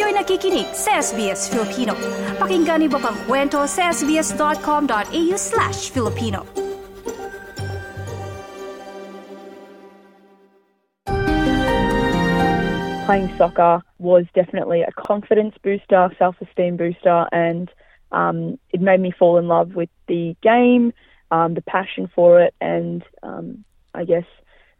[0.00, 1.92] Kayo'y nakikinig sa SBS Filipino.
[2.40, 6.48] Pakinggan niyo pa ang kwento sa sbs.com.au slash Filipino.
[13.04, 17.68] playing soccer was definitely a confidence booster, self esteem booster, and
[18.08, 20.96] um, it made me fall in love with the game,
[21.28, 24.24] um, the passion for it, and um, I guess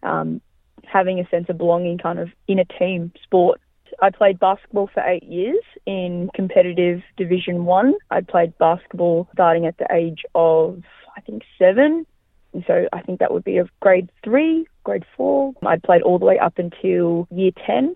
[0.00, 0.40] um,
[0.88, 3.60] having a sense of belonging kind of in a team sport.
[4.02, 7.94] I played basketball for eight years in competitive Division One.
[8.10, 10.82] I played basketball starting at the age of,
[11.16, 12.06] I think, seven.
[12.52, 15.52] And so I think that would be of grade three, grade four.
[15.64, 17.94] I played all the way up until year 10.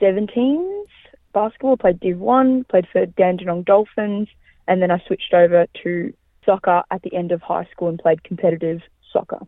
[0.00, 0.84] 17s
[1.32, 4.28] basketball, played Div 1, played for Dandenong Dolphins,
[4.66, 6.12] and then I switched over to
[6.44, 8.80] soccer at the end of high school and played competitive
[9.12, 9.40] soccer.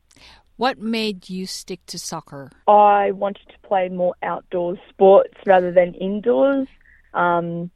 [0.58, 2.50] What made you stick to soccer?
[2.66, 6.66] I wanted to play more outdoors sports rather than indoors.
[7.14, 7.70] Um,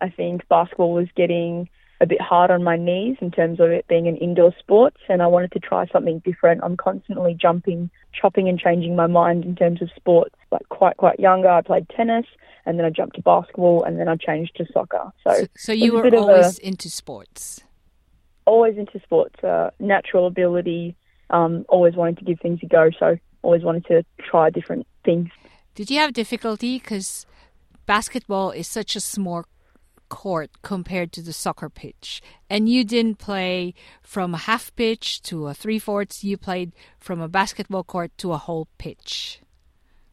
[0.00, 1.68] I think basketball was getting
[2.00, 5.20] a bit hard on my knees in terms of it being an indoor sport, and
[5.20, 6.60] I wanted to try something different.
[6.62, 10.36] I'm constantly jumping, chopping, and changing my mind in terms of sports.
[10.52, 12.26] Like quite quite younger, I played tennis,
[12.64, 15.10] and then I jumped to basketball, and then I changed to soccer.
[15.24, 17.64] So, so, so you were always a, into sports.
[18.46, 20.94] Always into sports, uh, natural ability,
[21.30, 22.90] um, always wanting to give things a go.
[22.98, 25.28] So always wanted to try different things.
[25.74, 27.26] Did you have difficulty because
[27.86, 29.44] basketball is such a small
[30.08, 32.22] court compared to the soccer pitch.
[32.48, 37.20] And you didn't play from a half pitch to a three fourths, you played from
[37.20, 39.40] a basketball court to a whole pitch.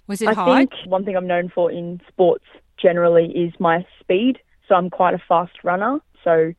[0.07, 0.69] Was it I hard?
[0.69, 2.45] think one thing I'm known for in sports
[2.77, 4.39] generally is my speed.
[4.67, 5.99] So I'm quite a fast runner.
[6.23, 6.53] So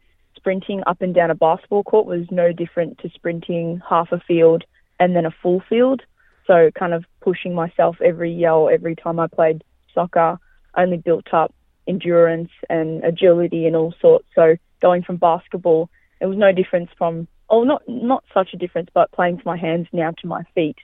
[0.46, 4.62] sprinting up and down a basketball court was no different to sprinting half a field
[5.00, 6.02] and then a full field.
[6.46, 10.38] So kind of pushing myself every yell every time I played soccer
[10.76, 11.52] only built up
[11.88, 14.26] endurance and agility and all sorts.
[14.36, 15.90] So going from basketball,
[16.20, 19.56] it was no difference from, oh, not not such a difference, but playing from my
[19.56, 20.76] hands now to my feet.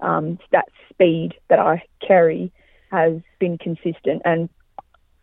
[0.00, 2.50] Um, that speed that I carry
[2.90, 4.48] has been consistent, and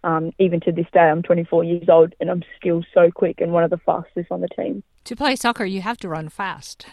[0.04, 3.52] um, even to this day, I'm 24 years old and I'm still so quick and
[3.52, 4.84] one of the fastest on the team.
[5.06, 6.86] To play soccer, you have to run fast.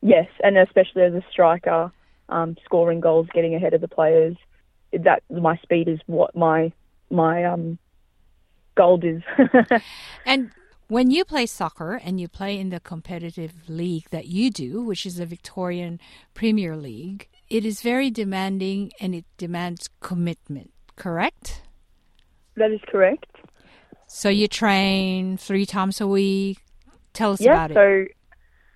[0.00, 1.92] Yes, and especially as a striker,
[2.28, 4.36] um, scoring goals, getting ahead of the players.
[4.92, 6.72] That my speed is what my
[7.10, 7.78] my um,
[8.74, 9.22] gold is.
[10.26, 10.50] and
[10.88, 15.06] when you play soccer and you play in the competitive league that you do, which
[15.06, 16.00] is the Victorian
[16.34, 21.62] Premier League, it is very demanding and it demands commitment, correct?
[22.62, 23.26] That is correct.
[24.06, 26.58] So you train three times a week.
[27.12, 27.74] Tell us yes, about it.
[27.74, 28.14] So,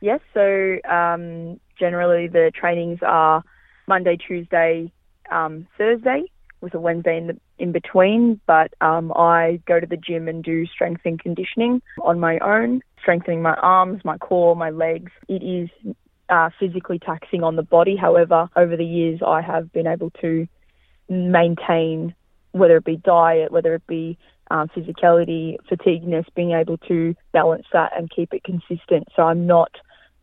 [0.00, 3.44] yes, so um, generally the trainings are
[3.86, 4.92] Monday, Tuesday,
[5.30, 6.24] um, Thursday,
[6.60, 10.42] with a Wednesday in the in between, but um, I go to the gym and
[10.42, 15.12] do strength and conditioning on my own, strengthening my arms, my core, my legs.
[15.28, 15.94] It is
[16.28, 17.94] uh, physically taxing on the body.
[17.94, 20.48] However, over the years, I have been able to
[21.08, 22.16] maintain,
[22.58, 24.18] whether it be diet, whether it be
[24.50, 29.08] um, physicality, fatigueness, being able to balance that and keep it consistent.
[29.14, 29.72] So I'm not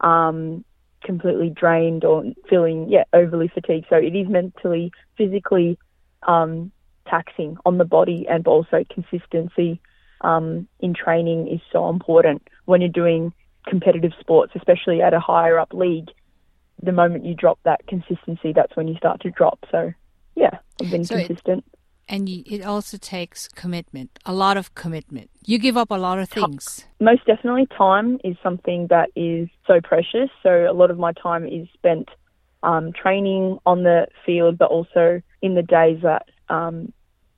[0.01, 0.63] um,
[1.03, 3.87] completely drained or feeling yeah overly fatigued.
[3.89, 5.77] So it is mentally, physically
[6.27, 6.71] um,
[7.07, 9.81] taxing on the body and also consistency
[10.21, 13.33] um, in training is so important when you're doing
[13.67, 16.09] competitive sports, especially at a higher up league.
[16.81, 19.59] The moment you drop that consistency, that's when you start to drop.
[19.71, 19.93] So,
[20.35, 21.65] yeah, I've been so consistent.
[21.71, 25.29] It, and you, it also takes commitment, a lot of commitment.
[25.45, 26.85] You give up a lot of things.
[26.99, 30.29] Most definitely, time is something that is so precious.
[30.41, 32.09] So, a lot of my time is spent
[32.61, 36.91] um, training on the field, but also in the days that um,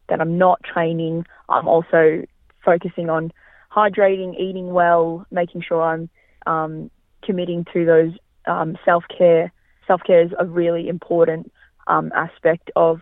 [0.10, 2.24] that I'm not training, I'm also
[2.64, 3.32] focusing on
[3.76, 6.10] hydrating, eating well, making sure I'm
[6.46, 6.90] um,
[7.24, 8.14] committing to those
[8.48, 9.52] um, self care.
[9.88, 11.52] Self care is a really important
[11.88, 13.02] um, aspect of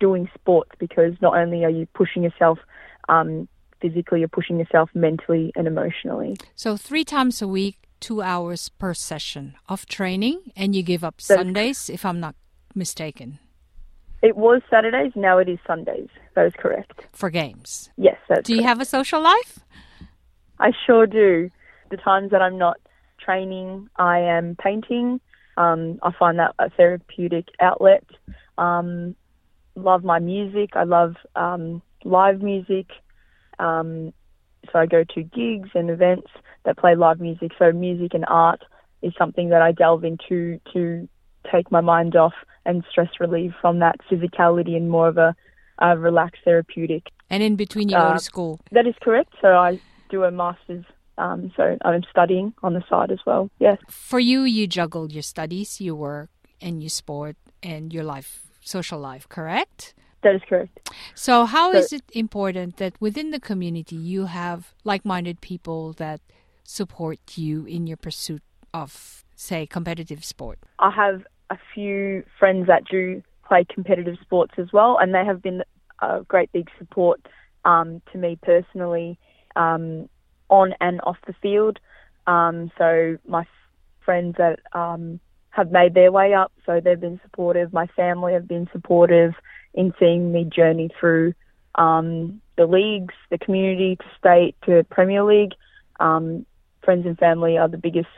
[0.00, 2.58] doing sports because not only are you pushing yourself
[3.08, 3.48] um,
[3.80, 6.36] physically, you're pushing yourself mentally and emotionally.
[6.54, 11.20] So, three times a week, two hours per session of training, and you give up
[11.20, 12.34] Sundays, if I'm not
[12.74, 13.38] mistaken.
[14.22, 15.12] It was Saturdays.
[15.14, 16.08] Now it is Sundays.
[16.34, 17.06] That is correct.
[17.12, 17.90] For games.
[17.96, 19.60] Yes, that's Do you have a social life?
[20.58, 21.48] I sure do.
[21.90, 22.76] The times that I'm not
[23.18, 25.20] training, I am painting.
[25.56, 28.04] Um, I find that a therapeutic outlet.
[28.58, 29.16] Um,
[29.82, 30.70] love my music.
[30.74, 32.86] I love um, live music.
[33.58, 34.12] Um,
[34.72, 36.28] so I go to gigs and events
[36.64, 37.52] that play live music.
[37.58, 38.62] So music and art
[39.02, 41.08] is something that I delve into to
[41.50, 42.34] take my mind off
[42.66, 45.34] and stress relieve from that physicality and more of a,
[45.78, 48.60] a relaxed therapeutic And in between, you go Uh, to school.
[48.72, 49.32] that is correct.
[49.40, 49.80] So I
[50.10, 50.84] do a master's.
[51.16, 53.50] Um, so I'm studying on the side as well.
[53.58, 56.30] Yes, For you, you juggle your studies, your work,
[56.62, 58.46] and your sport, and your life,
[58.76, 59.94] social life, correct?
[60.22, 60.74] that is correct.
[61.14, 65.94] So, how So- is it important that within the community you have like minded people
[65.94, 66.20] that
[66.62, 68.42] support you in your pursuit
[68.74, 70.58] of, say, competitive sport?
[70.78, 71.18] I have
[71.48, 75.62] a few friends that do play competitive sports as well, and they have been
[76.00, 77.20] a great big support
[77.64, 79.18] um, to me personally
[79.56, 80.08] um,
[80.48, 81.78] on and off the field.
[82.26, 83.44] Um, so my
[84.04, 85.20] friends that um,
[85.50, 87.72] have made their way up, so they've been supportive.
[87.72, 89.34] My family have been supportive
[89.74, 91.34] in seeing me journey through
[91.74, 95.52] um, the leagues, the community, to state, to Premier League.
[95.98, 96.46] Um,
[96.84, 98.08] friends and family are the biggest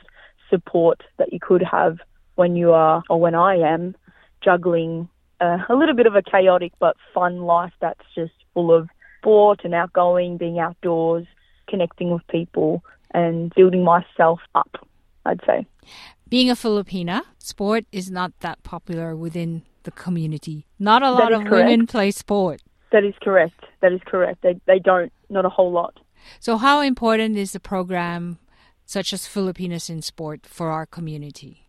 [0.51, 1.99] support that you could have
[2.35, 3.95] when you are, or when I am,
[4.43, 5.09] juggling
[5.41, 8.89] uh, a little bit of a chaotic but fun life that's just full of
[9.19, 11.27] sport and outgoing, being outdoors,
[11.69, 12.83] connecting with people,
[13.13, 14.87] and building myself up,
[15.25, 15.67] I'd say.
[16.33, 20.65] Being a Filipina, sport is not that popular within the community.
[20.79, 21.69] Not a lot of correct.
[21.69, 22.63] women play sport.
[22.91, 23.67] That is correct.
[23.83, 24.41] That is correct.
[24.41, 26.01] They, they don't, not a whole lot.
[26.41, 28.39] So, how important is the program
[28.87, 31.67] such as Filipinas in Sport for our community?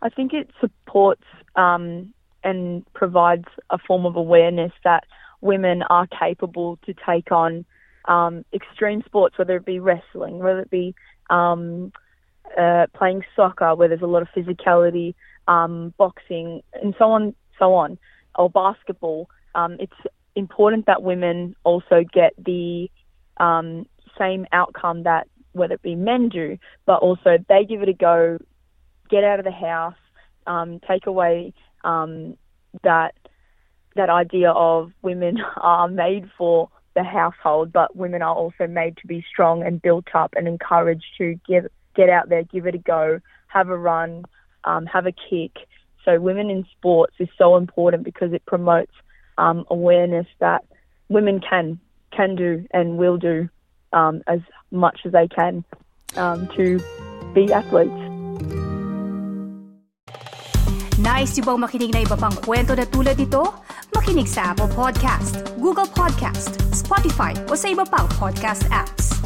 [0.00, 1.26] I think it supports
[1.56, 5.04] um, and provides a form of awareness that
[5.42, 7.66] women are capable to take on
[8.06, 10.94] um, extreme sports, whether it be wrestling, whether it be
[11.28, 11.92] um,
[12.58, 15.14] uh, playing soccer, where there's a lot of physicality,
[15.48, 17.98] um, boxing, and so on, so on,
[18.36, 19.28] or basketball.
[19.54, 19.92] Um, it's
[20.36, 22.90] important that women also get the
[23.38, 23.86] um,
[24.18, 28.38] same outcome that whether it be men do, but also they give it a go,
[29.08, 29.94] get out of the house,
[30.46, 31.52] um, take away
[31.84, 32.36] um,
[32.84, 33.14] that
[33.96, 39.06] that idea of women are made for the household, but women are also made to
[39.06, 41.70] be strong and built up and encouraged to get
[42.00, 44.24] get out there, give it a go, have a run,
[44.64, 45.52] um, have a kick.
[46.04, 48.92] So women in sports is so important because it promotes
[49.36, 50.64] um, awareness that
[51.08, 51.78] women can
[52.16, 53.48] can do and will do
[53.92, 55.62] um, as much as they can
[56.16, 56.80] um, to
[57.34, 58.00] be athletes.
[61.00, 63.44] Nice yung bang makinig na iba pang kwento na tulad ito?
[63.96, 69.19] Makinig sa Apple Podcast, Google Podcast, Spotify o sa iba pang podcast apps.